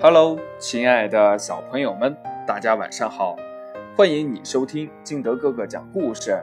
[0.00, 3.34] Hello，亲爱的小朋友们，大家晚上好！
[3.96, 6.40] 欢迎你收听金德哥哥讲故事。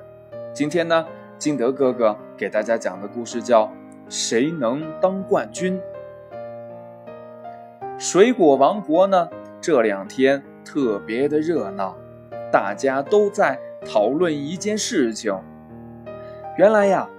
[0.54, 1.06] 今天呢，
[1.38, 3.64] 金德哥哥给大家讲的故事叫
[4.10, 5.80] 《谁能当冠军》。
[7.98, 9.30] 水果王国呢，
[9.62, 11.96] 这两天特别的热闹，
[12.52, 15.34] 大家都在讨论一件事情。
[16.58, 17.10] 原来呀，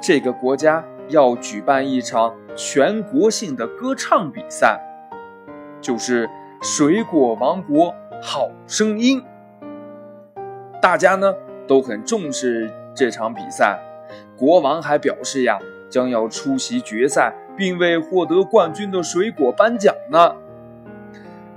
[0.00, 4.80] 这个国家要举办一场全国性的歌唱比赛。
[5.84, 6.26] 就是
[6.62, 9.22] 水果王国好声音，
[10.80, 11.30] 大家呢
[11.68, 13.78] 都很重视这场比赛。
[14.34, 15.58] 国王还表示呀，
[15.90, 20.34] 将要出席决赛，并为获得冠军的水果颁奖呢。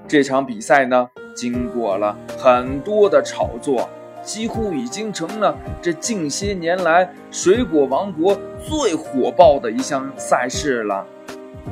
[0.09, 3.89] 这场比赛呢，经过了很多的炒作，
[4.21, 11.05] 几乎已经成了这近些年来水果王国最火爆的一项赛事了。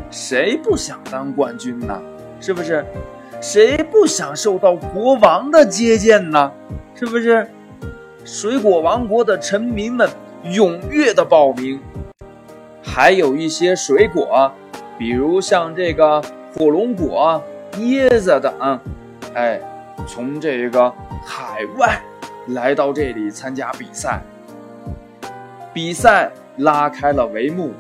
[0.10, 2.02] 谁不想当冠军呢？
[2.46, 2.86] 是不是？
[3.42, 6.52] 谁不想受到国王的接见呢？
[6.94, 7.50] 是不是？
[8.24, 10.08] 水果王国的臣民们
[10.44, 11.80] 踊跃的报名，
[12.84, 14.52] 还有一些水果，
[14.96, 16.22] 比如像这个
[16.56, 17.44] 火龙果、
[17.80, 18.80] 椰子等，
[19.34, 19.60] 哎，
[20.06, 20.94] 从这个
[21.26, 22.00] 海外
[22.50, 24.22] 来到这里参加比赛。
[25.74, 27.72] 比赛拉开了帷幕。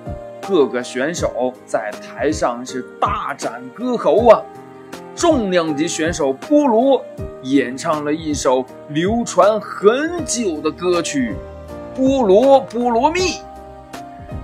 [0.47, 4.41] 各个选手在台上是大展歌喉啊！
[5.15, 7.01] 重量级选手菠萝
[7.43, 11.33] 演唱了一首流传很久的歌曲
[11.99, 13.21] 《菠萝菠萝蜜》，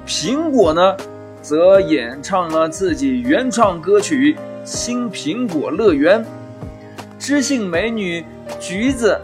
[0.07, 0.95] 苹果呢
[1.41, 6.23] 则演唱了自己原创歌曲《青苹果乐园》，
[7.19, 8.25] 知性美女
[8.59, 9.19] 橘子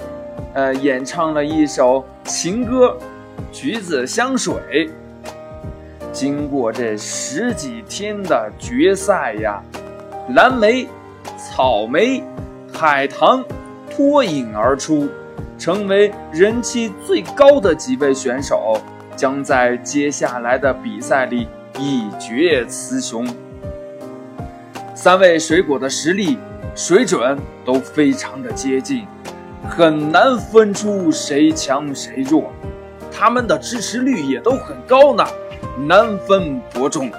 [0.54, 2.98] 呃演唱了一首情歌
[3.58, 4.54] 《橘子香水》。
[6.20, 9.62] 经过这十几天的决赛呀，
[10.30, 10.88] 蓝莓、
[11.38, 12.24] 草莓、
[12.74, 13.46] 海棠
[13.88, 15.08] 脱颖而出，
[15.60, 18.82] 成为人气最高的几位选手，
[19.16, 21.48] 将在接下来的比赛里
[21.78, 23.24] 一决雌雄。
[24.96, 26.40] 三位水果的实力
[26.74, 29.06] 水准都非常的接近，
[29.70, 32.52] 很难分出谁强谁弱，
[33.12, 35.24] 他们的支持率也都很高呢。
[35.78, 37.12] 难分伯仲，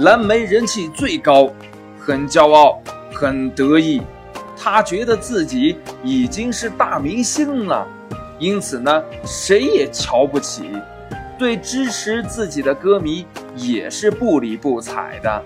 [0.00, 1.50] 蓝莓人气最高，
[1.98, 2.80] 很骄傲，
[3.12, 4.02] 很得意。
[4.56, 7.86] 他觉得自己已经是大明星了，
[8.38, 10.70] 因此呢，谁也瞧不起。
[11.38, 13.24] 对支持自己的歌迷
[13.54, 15.42] 也是不理不睬的。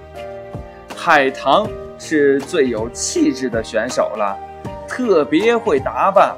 [0.97, 1.69] 海棠
[1.99, 4.35] 是最有气质的选手了，
[4.89, 6.35] 特别会打扮，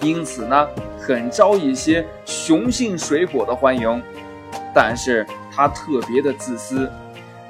[0.00, 0.66] 因此呢，
[0.98, 4.02] 很招一些雄性水果的欢迎。
[4.74, 5.24] 但是
[5.54, 6.90] 他特别的自私，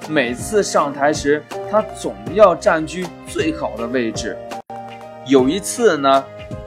[0.08, 4.36] 每次上台时，他总要占据最好的位置。
[5.26, 6.22] 有一次呢，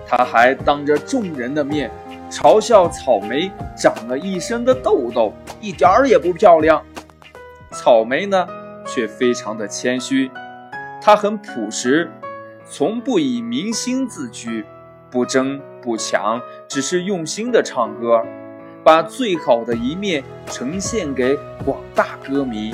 [0.08, 1.92] 他还当着众人的面
[2.32, 5.32] 嘲笑草莓长了一身的痘痘，
[5.62, 6.84] 一点儿也不漂亮。
[7.72, 8.48] 草莓呢，
[8.86, 10.32] 却非常的谦虚，
[11.00, 12.10] 他很朴实，
[12.66, 14.66] 从不以明星自居，
[15.12, 18.24] 不争不抢，只是用心的唱歌。
[18.84, 22.74] 把最好的一面呈现给广大歌迷，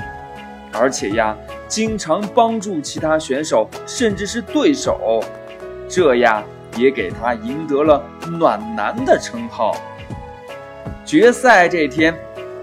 [0.71, 1.35] 而且呀，
[1.67, 5.23] 经常帮助其他选手，甚至是对手，
[5.89, 6.43] 这样
[6.77, 9.75] 也给他赢得了暖男的称号。
[11.03, 12.13] 决赛这天，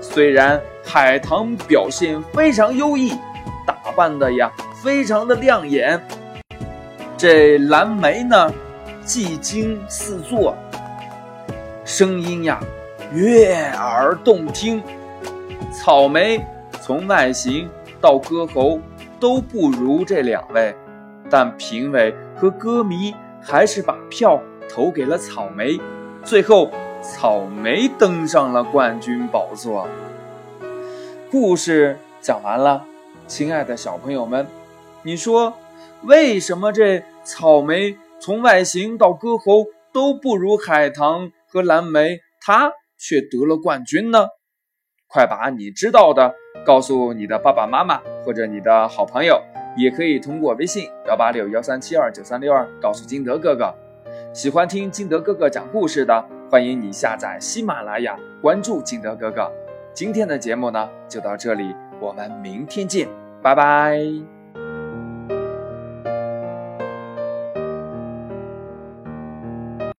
[0.01, 3.13] 虽然海棠表现非常优异，
[3.67, 4.51] 打扮的呀
[4.83, 6.01] 非常的亮眼，
[7.17, 8.53] 这蓝莓呢，
[9.05, 10.57] 技惊四座，
[11.85, 12.61] 声音呀。
[13.13, 14.81] 悦耳动听，
[15.73, 16.41] 草莓
[16.81, 17.69] 从外形
[18.01, 18.79] 到歌喉
[19.19, 20.73] 都不如这两位，
[21.29, 23.13] 但评委和歌迷
[23.43, 25.81] 还是把票投给了草莓，
[26.23, 26.71] 最后
[27.03, 29.89] 草莓登上了冠军宝座。
[31.33, 32.85] 故事讲完了，
[33.27, 34.47] 亲爱的小朋友们，
[35.03, 35.53] 你说
[36.03, 42.21] 为什么这草莓从外形到歌喉都不如海棠和蓝莓？
[42.41, 42.73] 它？
[43.01, 44.27] 却得了冠军呢！
[45.09, 46.33] 快把你知道的
[46.65, 49.43] 告诉你的爸爸妈妈或者你的好朋友，
[49.77, 53.75] 也可以通过微信幺八六幺三七二九三六二告诉金德哥哥。
[54.33, 59.51] 喜欢听金德哥哥讲故事的，欢迎你下载喜马拉雅，关注金德哥哥。
[59.93, 63.09] 今天的节目呢就到这里，我们明天见，
[63.43, 64.40] 拜拜。